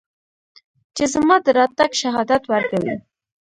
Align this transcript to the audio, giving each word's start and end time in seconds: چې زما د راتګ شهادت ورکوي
چې 0.95 1.03
زما 1.13 1.35
د 1.45 1.47
راتګ 1.57 1.91
شهادت 2.01 2.43
ورکوي 2.53 2.95